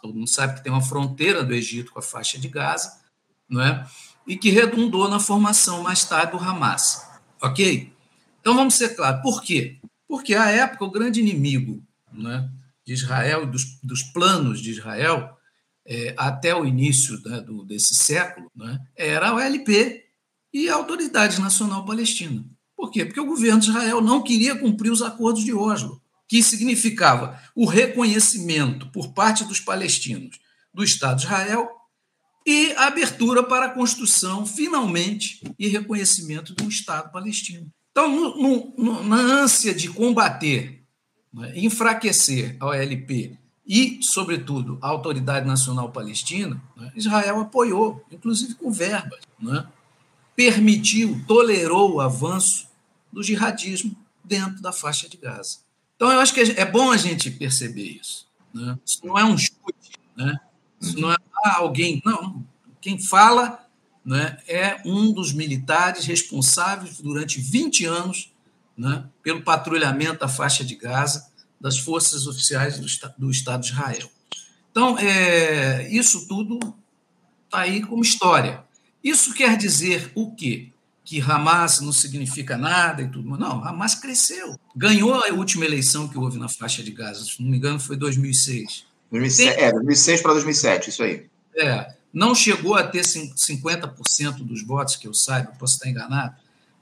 [0.00, 3.00] todo mundo sabe que tem uma fronteira do Egito com a faixa de Gaza,
[3.48, 3.86] não é?
[4.26, 7.02] E que redundou na formação mais tarde do Hamas.
[7.42, 7.92] Ok?
[8.40, 9.22] Então vamos ser claros.
[9.22, 9.78] Por quê?
[10.08, 11.82] Porque à época o grande inimigo
[12.14, 12.48] é,
[12.86, 15.36] de Israel, dos, dos planos de Israel,
[15.86, 18.50] é, até o início né, do, desse século,
[18.96, 20.04] é, era a OLP
[20.52, 22.44] e a Autoridade Nacional Palestina.
[22.76, 23.04] Por quê?
[23.04, 27.66] Porque o governo de Israel não queria cumprir os acordos de Oslo que significava o
[27.66, 30.38] reconhecimento por parte dos palestinos
[30.72, 31.68] do Estado de Israel
[32.46, 37.70] e abertura para a construção, finalmente, e reconhecimento de um Estado palestino.
[37.90, 40.82] Então, no, no, na ânsia de combater,
[41.32, 48.70] né, enfraquecer a OLP e, sobretudo, a Autoridade Nacional Palestina, né, Israel apoiou, inclusive com
[48.70, 49.66] verbas, né,
[50.36, 52.68] permitiu, tolerou o avanço
[53.12, 55.58] do jihadismo dentro da faixa de Gaza.
[55.96, 58.26] Então, eu acho que é bom a gente perceber isso.
[58.52, 58.78] Né?
[58.84, 60.36] Isso não é um chute, né?
[60.80, 61.16] isso não é
[61.52, 62.02] alguém.
[62.04, 62.44] Não,
[62.80, 63.64] quem fala
[64.04, 68.32] né, é um dos militares responsáveis durante 20 anos
[68.76, 71.26] né, pelo patrulhamento da faixa de Gaza
[71.60, 74.10] das forças oficiais do, do Estado de Israel.
[74.70, 76.58] Então, é, isso tudo
[77.44, 78.62] está aí como história.
[79.02, 80.70] Isso quer dizer o quê?
[81.04, 83.36] Que Hamas não significa nada e tudo.
[83.38, 84.58] Não, Hamas cresceu.
[84.74, 87.96] Ganhou a última eleição que houve na faixa de Gaza, se não me engano, foi
[87.96, 88.84] 2006.
[89.10, 89.64] 2006 Tem...
[89.64, 91.26] É, 2006 para 2007, isso aí.
[91.56, 96.36] É, não chegou a ter 50% dos votos, que eu saiba, posso estar enganado,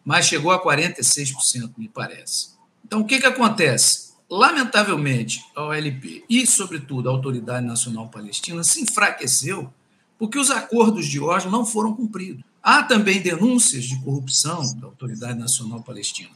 [0.05, 2.51] mas chegou a 46%, me parece.
[2.85, 4.13] Então, o que, que acontece?
[4.29, 9.73] Lamentavelmente, a OLP e, sobretudo, a Autoridade Nacional Palestina se enfraqueceu
[10.19, 12.45] porque os acordos de Oslo não foram cumpridos.
[12.63, 16.31] Há também denúncias de corrupção da Autoridade Nacional Palestina.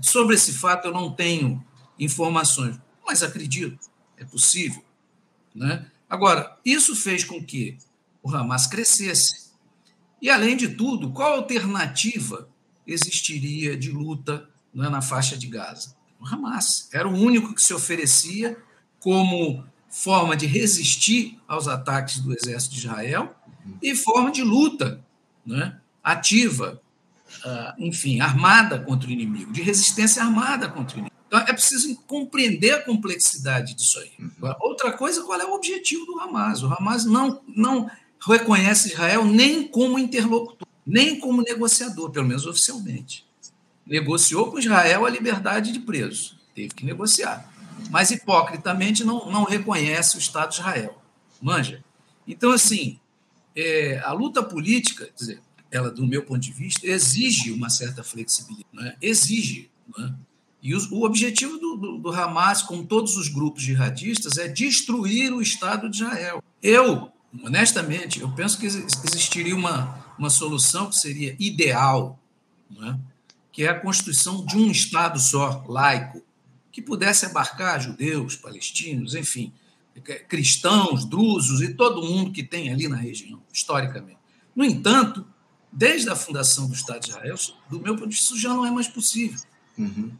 [0.00, 1.64] Sobre esse fato, eu não tenho
[1.98, 3.78] informações, mas acredito,
[4.18, 4.84] é possível.
[5.54, 5.86] Né?
[6.12, 7.78] Agora, isso fez com que
[8.22, 9.50] o Hamas crescesse.
[10.20, 12.50] E, além de tudo, qual alternativa
[12.86, 15.96] existiria de luta né, na faixa de Gaza?
[16.20, 16.90] O Hamas.
[16.92, 18.58] Era o único que se oferecia
[19.00, 23.34] como forma de resistir aos ataques do exército de Israel
[23.82, 25.02] e forma de luta
[25.46, 26.78] né, ativa,
[27.42, 31.11] uh, enfim, armada contra o inimigo, de resistência armada contra o inimigo.
[31.32, 34.10] Então, é preciso compreender a complexidade disso aí.
[34.18, 34.54] Uhum.
[34.60, 36.62] Outra coisa, qual é o objetivo do Hamas?
[36.62, 37.90] O Hamas não, não
[38.20, 43.24] reconhece Israel nem como interlocutor, nem como negociador, pelo menos oficialmente.
[43.86, 47.50] Negociou com Israel a liberdade de presos, teve que negociar.
[47.88, 51.00] Mas hipocritamente não, não reconhece o Estado de Israel.
[51.40, 51.82] Manja?
[52.28, 53.00] Então, assim,
[53.56, 55.40] é, a luta política, dizer,
[55.70, 58.68] ela, do meu ponto de vista, exige uma certa flexibilidade.
[58.70, 58.96] Né?
[59.00, 59.70] Exige.
[59.96, 60.14] Né?
[60.62, 65.32] E o, o objetivo do, do, do, Hamas, com todos os grupos jihadistas, é destruir
[65.32, 66.42] o Estado de Israel.
[66.62, 67.10] Eu,
[67.42, 72.16] honestamente, eu penso que existiria uma, uma solução que seria ideal,
[72.70, 72.96] né?
[73.50, 76.22] que é a constituição de um Estado só, laico,
[76.70, 79.52] que pudesse abarcar judeus, palestinos, enfim,
[80.28, 84.18] cristãos, drusos e todo mundo que tem ali na região, historicamente.
[84.54, 85.26] No entanto,
[85.70, 87.36] desde a fundação do Estado de Israel,
[87.68, 89.40] do meu ponto de vista, isso já não é mais possível.
[89.76, 90.12] Uhum.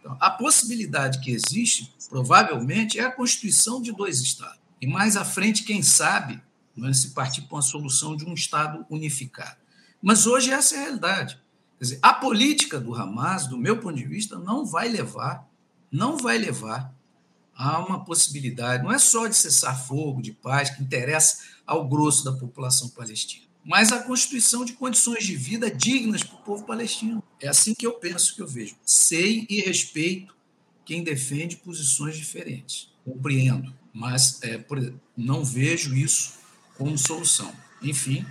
[0.00, 4.58] Então, a possibilidade que existe, provavelmente, é a constituição de dois Estados.
[4.80, 6.42] E mais à frente, quem sabe,
[6.82, 9.56] é se partir para uma solução de um Estado unificado.
[10.02, 11.38] Mas hoje essa é a realidade.
[11.78, 15.46] Quer dizer, a política do Hamas, do meu ponto de vista, não vai levar,
[15.92, 16.94] não vai levar
[17.54, 22.24] há uma possibilidade, não é só de cessar fogo, de paz, que interessa ao grosso
[22.24, 27.22] da população palestina, mas a constituição de condições de vida dignas para o povo palestino.
[27.40, 28.76] É assim que eu penso, que eu vejo.
[28.84, 30.34] Sei e respeito
[30.84, 32.90] quem defende posições diferentes.
[33.04, 34.62] Compreendo, mas é,
[35.16, 36.34] não vejo isso
[36.76, 37.52] como solução.
[37.82, 38.26] Enfim,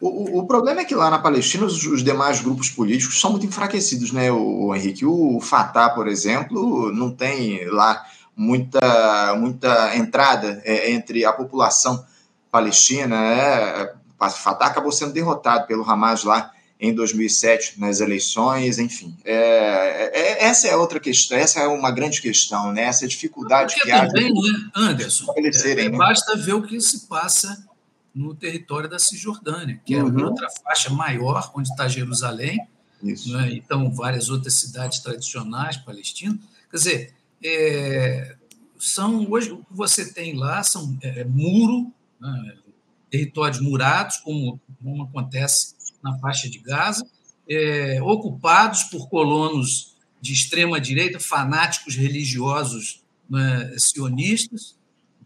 [0.00, 3.46] o, o, problema é que lá na Palestina os, os, demais grupos políticos são muito
[3.46, 5.04] enfraquecidos, né, o, o Henrique?
[5.04, 8.04] O Fatah, por exemplo, não tem lá
[8.36, 12.04] muita, muita entrada é, entre a população
[12.48, 13.16] palestina.
[13.16, 19.16] É, o Fatah acabou sendo derrotado pelo Hamas lá em 2007 nas eleições, enfim.
[19.24, 22.82] É, é, essa é outra questão, essa é uma grande questão, né?
[22.82, 24.06] Essa dificuldade Porque que há.
[24.06, 25.90] Também, né, Anderson, é, né?
[25.90, 27.66] basta ver o que se passa
[28.14, 30.26] no território da Cisjordânia, que é uhum.
[30.26, 32.58] outra faixa maior, onde está Jerusalém,
[33.02, 33.52] né?
[33.52, 36.38] então várias outras cidades tradicionais palestinas.
[36.70, 38.36] Quer dizer, é,
[38.78, 42.56] são hoje o que você tem lá são é, é, muro, né,
[43.10, 47.06] territórios murados, como, como, acontece na faixa de Gaza,
[47.48, 54.76] é, ocupados por colonos de extrema direita, fanáticos religiosos né, sionistas,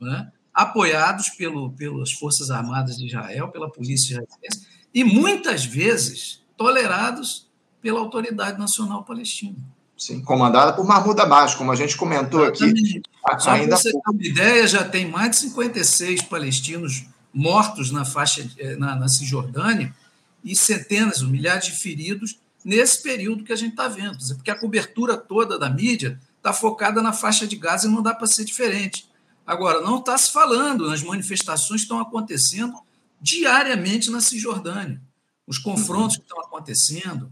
[0.00, 7.50] né, apoiados pelo, pelas forças armadas de Israel, pela polícia israelense, e muitas vezes tolerados
[7.80, 9.56] pela autoridade nacional palestina.
[9.96, 12.98] Sim, comandada por Mahmoud Abbas, como a gente comentou Exatamente.
[12.98, 13.42] aqui.
[13.42, 18.48] Só ainda você ter uma ideia, já tem mais de 56 palestinos mortos na faixa
[18.58, 19.94] eh, na, na Cisjordânia
[20.44, 24.18] e centenas, milhares de feridos nesse período que a gente está vendo.
[24.34, 28.14] Porque a cobertura toda da mídia está focada na faixa de Gaza e não dá
[28.14, 29.08] para ser diferente.
[29.46, 32.78] Agora, não está se falando, as manifestações estão acontecendo
[33.20, 35.00] diariamente na Cisjordânia.
[35.46, 37.30] Os confrontos que estão acontecendo,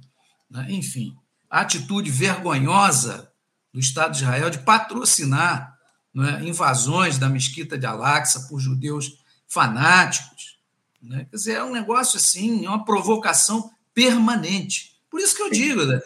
[0.51, 0.67] né?
[0.71, 1.17] enfim
[1.51, 3.29] a atitude vergonhosa
[3.75, 5.77] do Estado de Israel de patrocinar
[6.17, 9.19] é, invasões da mesquita de Al-Aqsa por judeus
[9.51, 10.57] fanáticos.
[11.03, 11.27] Né?
[11.29, 14.95] Quer dizer, é um negócio assim, é uma provocação permanente.
[15.11, 16.01] Por isso que eu digo, né?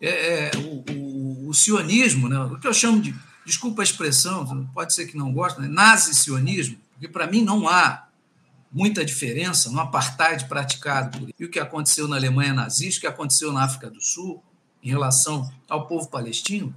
[0.00, 2.40] é, é, o, o, o, sionismo, né?
[2.40, 5.68] o que eu chamo de, desculpa a expressão, pode ser que não goste, né?
[5.68, 8.08] nazi-sionismo, porque para mim não há
[8.72, 13.06] muita diferença no apartheid praticado por, e o que aconteceu na Alemanha nazista, o que
[13.06, 14.42] aconteceu na África do Sul
[14.82, 16.74] em relação ao povo palestino.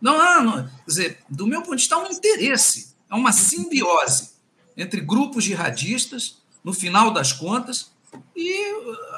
[0.00, 3.32] Não há, não, quer dizer, do meu ponto de vista, há um interesse, há uma
[3.32, 4.31] simbiose
[4.76, 7.90] entre grupos jihadistas, no final das contas,
[8.36, 8.52] e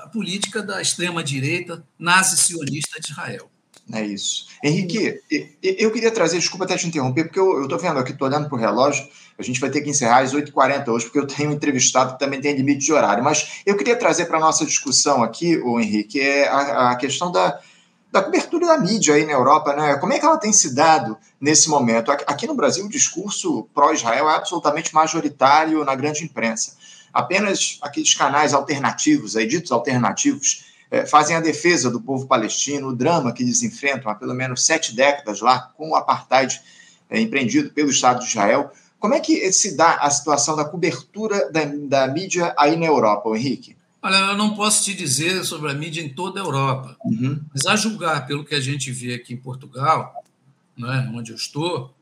[0.03, 3.51] a política da extrema-direita nazi-sionista de Israel.
[3.93, 4.47] É isso.
[4.63, 5.21] Henrique,
[5.63, 8.57] eu queria trazer, desculpa até te interromper, porque eu estou vendo aqui, estou olhando para
[8.57, 9.07] o relógio,
[9.39, 12.19] a gente vai ter que encerrar às 8h40 hoje, porque eu tenho um entrevistado que
[12.19, 13.23] também tem limite de horário.
[13.23, 17.31] Mas eu queria trazer para a nossa discussão aqui, o Henrique, é a, a questão
[17.31, 17.61] da,
[18.15, 19.97] da cobertura da mídia aí na Europa, né?
[19.97, 22.13] Como é que ela tem se dado nesse momento?
[22.13, 26.77] Aqui no Brasil, o discurso pró-Israel é absolutamente majoritário na grande imprensa.
[27.13, 32.95] Apenas aqueles canais alternativos, aí, ditos alternativos, é, fazem a defesa do povo palestino, o
[32.95, 36.61] drama que eles enfrentam há pelo menos sete décadas lá com o apartheid
[37.11, 38.71] é, empreendido pelo Estado de Israel.
[39.01, 43.29] Como é que se dá a situação da cobertura da, da mídia aí na Europa,
[43.31, 43.77] Henrique?
[44.05, 47.43] Olha, eu não posso te dizer sobre a mídia em toda a Europa, uhum.
[47.51, 50.23] mas a julgar pelo que a gente vê aqui em Portugal,
[50.77, 51.97] né, onde eu estou,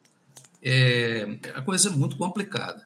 [0.61, 2.85] é, a coisa é muito complicada.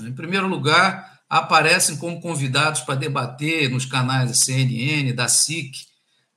[0.00, 5.86] Em primeiro lugar, aparecem como convidados para debater nos canais da CNN, da SIC,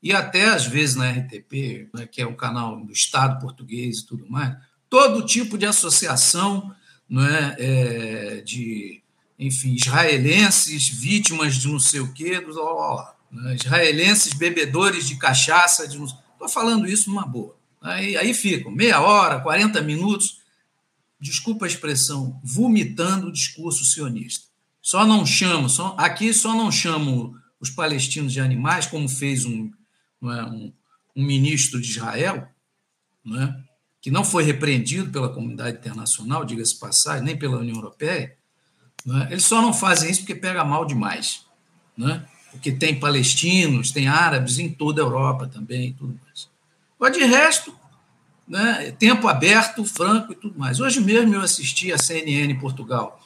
[0.03, 4.05] e até às vezes na RTP, né, que é o canal do Estado português e
[4.05, 4.55] tudo mais,
[4.87, 6.71] todo tipo de associação
[7.09, 9.00] não é, é de,
[9.41, 15.87] enfim, israelenses vítimas de não sei o quê, dos, ó, né, israelenses bebedores de cachaça,
[15.87, 17.57] de estou falando isso numa boa.
[17.81, 20.41] Aí, aí ficam meia hora, 40 minutos,
[21.19, 24.45] desculpa a expressão, vomitando o discurso sionista.
[24.79, 29.71] Só não chamo, só, aqui só não chamo os palestinos de animais, como fez um,
[30.23, 30.73] é, um,
[31.15, 32.47] um, ministro de Israel,
[33.25, 33.63] não é?
[33.99, 38.35] que não foi repreendido pela comunidade internacional, diga-se passagem, nem pela União Europeia.
[39.07, 39.31] É?
[39.33, 41.45] Eles só não fazem isso porque pega mal demais.
[41.99, 42.21] É?
[42.51, 46.49] Porque tem palestinos, tem árabes em toda a Europa também e tudo mais.
[46.99, 47.73] Mas de resto,
[48.47, 50.79] né, tempo aberto, franco e tudo mais.
[50.79, 53.21] Hoje mesmo eu assisti a CNN Portugal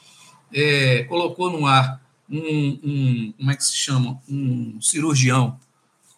[0.52, 5.58] é, colocou no ar um, um, como é que se chama, um cirurgião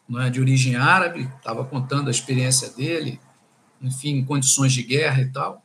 [0.08, 3.20] não é, de origem árabe, estava contando a experiência dele,
[3.82, 5.62] enfim, em condições de guerra e tal.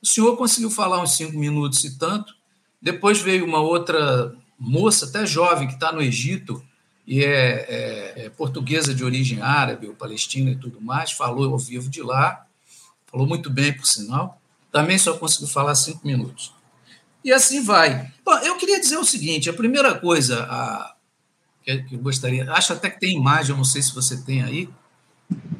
[0.00, 2.34] O senhor conseguiu falar uns cinco minutos e tanto.
[2.80, 6.62] Depois veio uma outra moça, até jovem, que está no Egito
[7.06, 11.58] e é, é, é, portuguesa de origem árabe ou palestina e tudo mais, falou ao
[11.58, 12.46] vivo de lá,
[13.06, 14.40] falou muito bem, por sinal.
[14.70, 16.54] Também só conseguiu falar cinco minutos.
[17.24, 18.10] E assim vai.
[18.24, 20.94] Bom, eu queria dizer o seguinte: a primeira coisa a,
[21.62, 24.68] que, eu gostaria, acho até que tem imagem, eu não sei se você tem aí.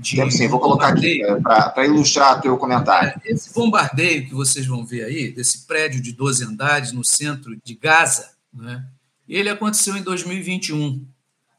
[0.00, 3.20] De sim, vou colocar aqui é, para ilustrar o teu comentário.
[3.22, 7.54] É, esse bombardeio que vocês vão ver aí, desse prédio de 12 andares no centro
[7.62, 8.84] de Gaza, né,
[9.28, 11.06] ele aconteceu em 2021.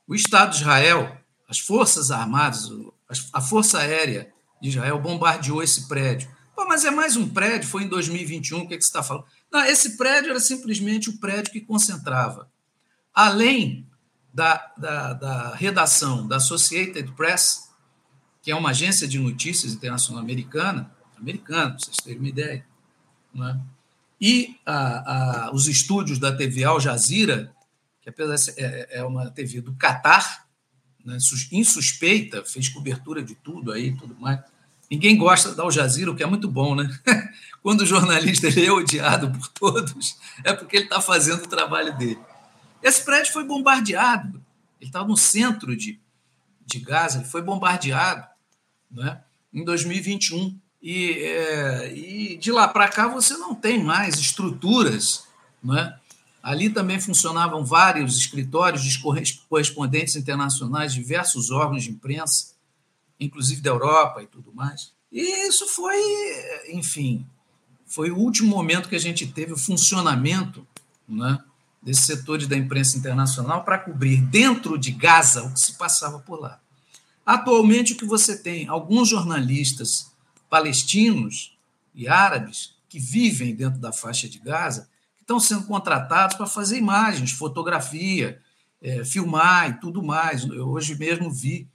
[0.08, 1.16] O Estado de Israel,
[1.48, 2.70] as Forças Armadas,
[3.32, 6.30] a Força Aérea de Israel bombardeou esse prédio.
[6.56, 9.04] Pô, mas é mais um prédio, foi em 2021, o que, é que você está
[9.04, 9.26] falando?
[9.52, 12.50] Não, esse prédio era simplesmente o prédio que concentrava,
[13.14, 13.88] além
[14.34, 17.71] da, da, da redação da Associated Press,
[18.42, 22.66] que é uma agência de notícias internacional americana, americana, para vocês terem uma ideia,
[23.36, 23.60] é?
[24.20, 27.54] e a, a, os estúdios da TV Al Jazeera,
[28.02, 30.48] que apesar ser, é, é uma TV do Catar,
[31.06, 31.18] né,
[31.52, 34.40] insuspeita, fez cobertura de tudo aí, tudo mais.
[34.90, 36.90] Ninguém gosta da Al Jazeera, o que é muito bom, né?
[37.64, 42.20] Quando o jornalista é odiado por todos, é porque ele está fazendo o trabalho dele.
[42.82, 44.44] Esse prédio foi bombardeado.
[44.80, 46.00] Ele estava no centro de,
[46.66, 48.31] de Gaza, ele foi bombardeado
[48.92, 49.22] né,
[49.54, 50.58] em 2021.
[50.82, 55.26] E, é, e de lá para cá você não tem mais estruturas.
[55.64, 55.96] Né?
[56.42, 59.00] Ali também funcionavam vários escritórios de
[59.48, 62.52] correspondentes internacionais, diversos órgãos de imprensa
[63.22, 64.92] inclusive da Europa e tudo mais.
[65.12, 65.96] E isso foi,
[66.70, 67.26] enfim,
[67.86, 70.66] foi o último momento que a gente teve o funcionamento
[71.08, 71.38] né,
[71.82, 76.40] desses setores da imprensa internacional para cobrir dentro de Gaza o que se passava por
[76.40, 76.60] lá.
[77.32, 78.68] Atualmente, o que você tem?
[78.68, 80.12] Alguns jornalistas
[80.50, 81.58] palestinos
[81.96, 86.78] e árabes que vivem dentro da faixa de Gaza que estão sendo contratados para fazer
[86.78, 88.38] imagens, fotografia,
[88.82, 90.44] é, filmar e tudo mais.
[90.44, 91.70] Eu hoje mesmo vi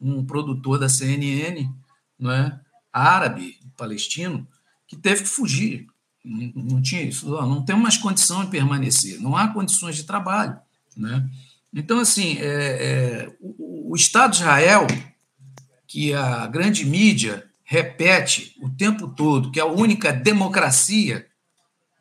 [0.00, 1.68] um produtor da CNN,
[2.16, 2.60] não é?
[2.92, 4.46] árabe, palestino,
[4.86, 5.88] que teve que fugir.
[6.24, 10.56] Não, não tinha isso, não tem mais condição de permanecer, não há condições de trabalho.
[10.96, 11.28] Né?
[11.72, 14.86] Então, assim, é, é, o, o, Estado de Israel,
[15.86, 21.26] que a grande mídia repete o tempo todo que a única democracia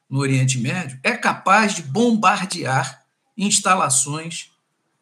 [0.09, 3.05] no Oriente Médio é capaz de bombardear
[3.37, 4.49] instalações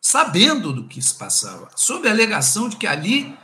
[0.02, 3.38] sabendo do que se passava, sob a alegação de que ali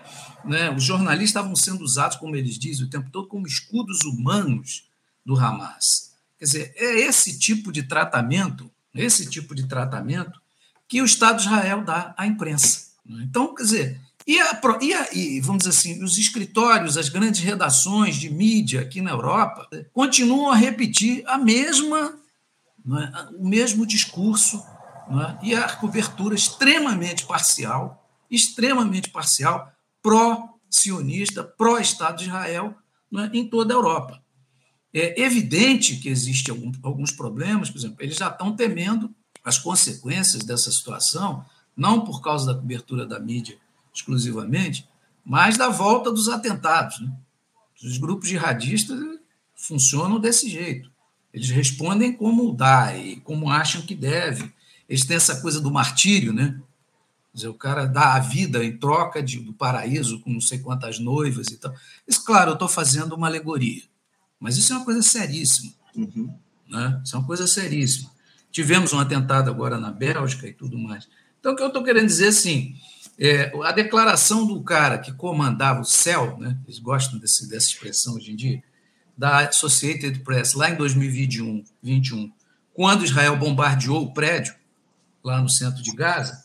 [0.45, 4.89] né, os jornalistas estavam sendo usados, como eles dizem o tempo todo, como escudos humanos
[5.26, 6.13] do Hamas.
[6.38, 10.43] Quer dizer, é esse tipo de tratamento, esse tipo de tratamento
[10.88, 12.93] que o Estado de Israel dá à imprensa.
[13.05, 13.25] Né?
[13.27, 17.41] Então, quer dizer, e, a, e, a, e, vamos dizer assim, os escritórios, as grandes
[17.41, 22.17] redações de mídia aqui na Europa continuam a repetir a mesma,
[22.88, 24.63] é, o mesmo discurso
[25.09, 29.71] é, e a cobertura extremamente parcial, extremamente parcial,
[30.01, 32.73] pró-sionista, pró-Estado de Israel
[33.17, 34.23] é, em toda a Europa.
[34.93, 39.13] É evidente que existem alguns problemas, por exemplo, eles já estão temendo
[39.44, 43.58] as consequências dessa situação, não por causa da cobertura da mídia
[43.94, 44.88] exclusivamente,
[45.26, 47.00] mas da volta dos atentados.
[47.02, 47.12] Né?
[47.84, 49.00] Os grupos jihadistas
[49.56, 50.91] funcionam desse jeito.
[51.34, 54.54] Eles respondem como dá e como acham que deve.
[54.88, 56.60] Eles têm essa coisa do martírio, né?
[57.32, 60.60] Quer dizer, o cara dá a vida em troca de, do paraíso com não sei
[60.60, 61.74] quantas noivas e tal.
[62.08, 63.82] Isso, claro, eu estou fazendo uma alegoria,
[64.39, 65.74] mas isso é uma coisa seríssima.
[65.96, 66.32] Uhum.
[66.70, 67.02] Né?
[67.04, 68.12] Isso é uma coisa seríssima.
[68.54, 71.10] Tivemos um atentado agora na Bélgica e tudo mais.
[71.39, 72.76] Então, o que eu estou querendo dizer, assim,
[73.18, 78.14] é, a declaração do cara que comandava o céu, né, eles gostam desse, dessa expressão
[78.14, 78.64] hoje em dia,
[79.18, 82.32] da Associated Press, lá em 2021, 21,
[82.74, 84.56] quando Israel bombardeou o prédio,
[85.24, 86.43] lá no centro de Gaza,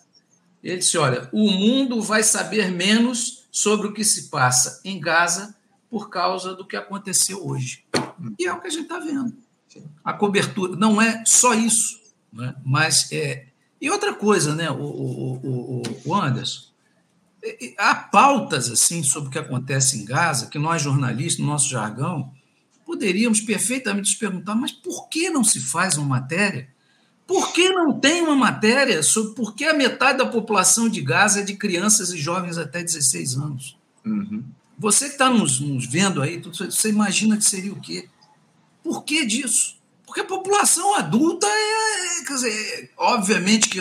[0.62, 5.54] ele disse: Olha, o mundo vai saber menos sobre o que se passa em Gaza
[5.90, 7.84] por causa do que aconteceu hoje.
[8.38, 9.36] E é o que a gente está vendo.
[10.04, 12.00] A cobertura não é só isso,
[12.32, 12.54] né?
[12.64, 13.46] mas é,
[13.80, 16.68] e outra coisa, né, o, o, o, o Anderson,
[17.78, 22.32] há pautas assim sobre o que acontece em Gaza que nós jornalistas, no nosso jargão,
[22.84, 26.68] poderíamos perfeitamente nos perguntar, mas por que não se faz uma matéria?
[27.26, 31.40] Por que não tem uma matéria sobre por que a metade da população de Gaza
[31.40, 33.76] é de crianças e jovens até 16 anos?
[34.04, 34.42] Uhum.
[34.78, 38.08] Você que está nos, nos, vendo aí, você imagina que seria o quê?
[38.88, 39.76] Por que disso?
[40.06, 43.80] Porque a população adulta é, quer dizer, obviamente que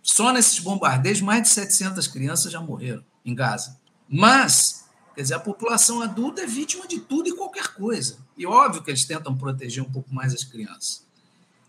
[0.00, 3.76] só nesses bombardeios mais de 700 crianças já morreram em Gaza.
[4.08, 8.18] Mas, quer dizer, a população adulta é vítima de tudo e qualquer coisa.
[8.36, 11.04] E óbvio que eles tentam proteger um pouco mais as crianças.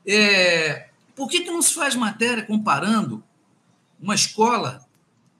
[0.06, 3.24] É, por que, que não se faz matéria comparando
[4.00, 4.88] uma escola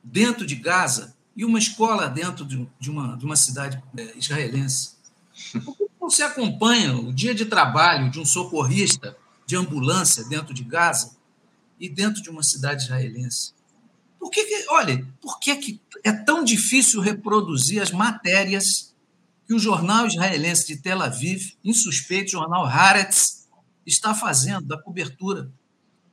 [0.04, 4.98] dentro de Gaza e uma escola dentro de, de uma, de uma cidade é, israelense?
[6.00, 11.18] Você acompanha o dia de trabalho de um socorrista de ambulância dentro de Gaza
[11.80, 13.54] e dentro de uma cidade israelense?
[14.18, 18.94] Por que, que olha, por que, que é tão difícil reproduzir as matérias
[19.48, 23.48] que o jornal israelense de Tel Aviv, insuspeito jornal Haaretz,
[23.86, 25.52] está fazendo da cobertura?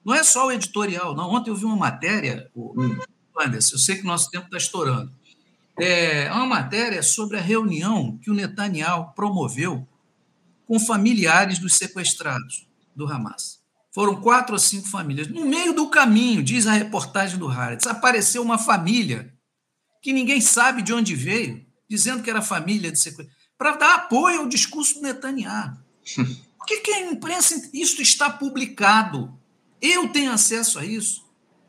[0.05, 1.30] Não é só o editorial, não.
[1.30, 2.51] Ontem eu vi uma matéria,
[3.39, 5.12] Anderson, eu sei que o nosso tempo está estourando
[5.79, 9.87] é uma matéria sobre a reunião que o Netanyahu promoveu
[10.66, 13.61] com familiares dos sequestrados do Hamas.
[13.93, 15.29] Foram quatro ou cinco famílias.
[15.29, 19.33] No meio do caminho, diz a reportagem do Haaretz, apareceu uma família
[20.03, 24.41] que ninguém sabe de onde veio, dizendo que era família de sequestrados, para dar apoio
[24.41, 25.79] ao discurso do Netanyahu.
[26.59, 27.70] Por que, que a imprensa.
[27.72, 29.33] Isso está publicado.
[29.81, 31.24] Eu tenho acesso a isso.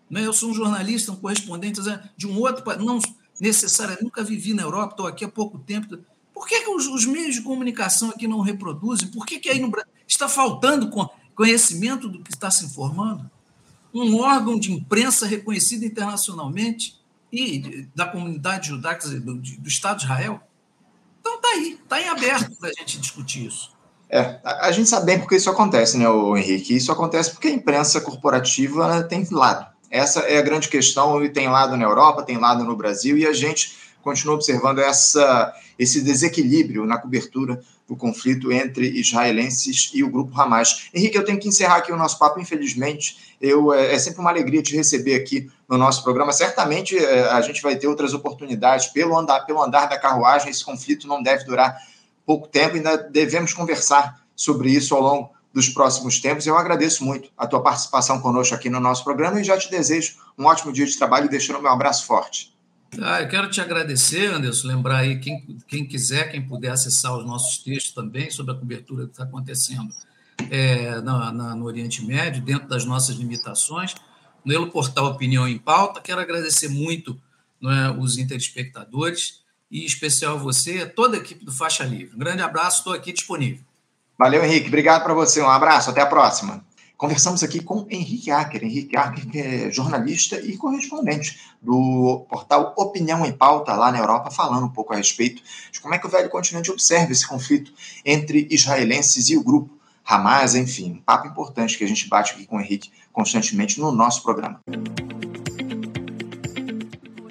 [0.10, 0.26] Né?
[0.26, 1.80] Eu sou um jornalista, um correspondente
[2.18, 2.64] de um outro.
[2.84, 3.00] Não,
[3.40, 3.98] necessária.
[4.02, 5.98] Nunca vivi na Europa, estou aqui há pouco tempo.
[6.34, 9.10] Por que, que os, os, meios de comunicação aqui não reproduzem?
[9.10, 10.90] Por que, que aí no Brasil está faltando
[11.36, 13.30] conhecimento do que está se informando?
[13.94, 17.00] Um órgão de imprensa reconhecido internacionalmente
[17.32, 20.42] e da comunidade judaica, do, do Estado de Israel?
[21.20, 23.76] Então está aí, está em aberto para a gente discutir isso.
[24.10, 26.76] É, a, a gente sabe bem porque isso acontece, né, Henrique?
[26.76, 29.77] Isso acontece porque a imprensa corporativa tem lado.
[29.90, 33.26] Essa é a grande questão, e tem lado na Europa, tem lado no Brasil, e
[33.26, 40.10] a gente continua observando essa, esse desequilíbrio na cobertura do conflito entre israelenses e o
[40.10, 40.90] grupo Hamas.
[40.94, 43.36] Henrique, eu tenho que encerrar aqui o nosso papo, infelizmente.
[43.40, 46.34] Eu, é, é sempre uma alegria te receber aqui no nosso programa.
[46.34, 50.50] Certamente é, a gente vai ter outras oportunidades pelo andar, pelo andar da carruagem.
[50.50, 51.78] Esse conflito não deve durar
[52.26, 56.46] pouco tempo, ainda devemos conversar sobre isso ao longo dos próximos tempos.
[56.46, 60.18] Eu agradeço muito a tua participação conosco aqui no nosso programa e já te desejo
[60.38, 62.56] um ótimo dia de trabalho e deixando meu abraço forte.
[63.02, 67.26] Ah, eu quero te agradecer, Anderson, lembrar aí quem, quem quiser, quem puder acessar os
[67.26, 69.92] nossos textos também sobre a cobertura que está acontecendo
[70.52, 73.96] é, na, na, no Oriente Médio, dentro das nossas limitações,
[74.46, 76.00] no portal Opinião em Pauta.
[76.00, 77.20] Quero agradecer muito
[77.64, 79.42] é, os interespectadores
[79.72, 82.16] e especial você, toda a equipe do Faixa Livre.
[82.16, 83.66] Um grande abraço, estou aqui disponível.
[84.18, 84.68] Valeu, Henrique.
[84.68, 85.42] Obrigado para você.
[85.42, 85.90] Um abraço.
[85.90, 86.66] Até a próxima.
[86.98, 88.64] Conversamos aqui com Henrique Acker.
[88.64, 94.32] Henrique Acker, que é jornalista e correspondente do portal Opinião em Pauta, lá na Europa,
[94.32, 97.72] falando um pouco a respeito de como é que o velho continente observa esse conflito
[98.04, 102.48] entre israelenses e o grupo Hamas, enfim, um papo importante que a gente bate aqui
[102.48, 104.62] com o Henrique constantemente no nosso programa.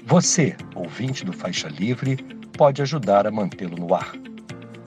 [0.04, 2.16] Você, ouvinte do Faixa Livre,
[2.56, 4.12] pode ajudar a mantê-lo no ar.